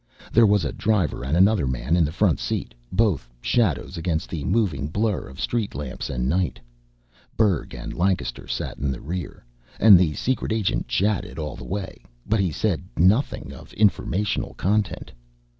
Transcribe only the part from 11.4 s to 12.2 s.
the way.